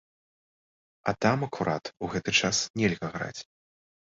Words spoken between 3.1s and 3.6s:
граць.